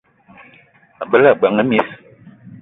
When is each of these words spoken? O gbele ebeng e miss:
O 1.01 1.03
gbele 1.07 1.27
ebeng 1.31 1.57
e 1.61 1.63
miss: 1.69 1.89